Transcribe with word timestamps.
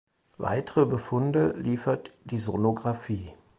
Weitere 0.39 0.87
Befunde 0.87 1.51
liefert 1.59 2.11
die 2.23 2.39
Sonografie. 2.39 3.35